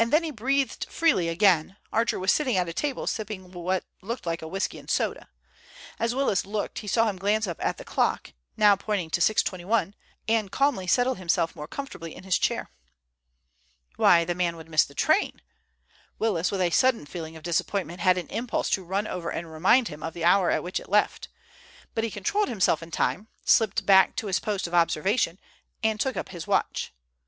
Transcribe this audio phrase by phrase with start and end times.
[0.00, 1.76] And then he breathed freely again.
[1.92, 5.28] Archer was sitting at a table sipping what looked like a whisky and soda.
[6.00, 10.88] As Willis looked he saw him glance up at the clock—now pointing to 6.21—and calmly
[10.88, 12.72] settle himself more comfortably in his chair!
[13.94, 15.40] Why, the man would miss the train!
[16.18, 19.86] Willis, with a sudden feeling of disappointment, had an impulse to run over and remind
[19.86, 21.28] him of the hour at which it left.
[21.94, 25.38] But he controlled himself in time, slipped back to his post of observation,
[25.84, 26.92] and took up his watch.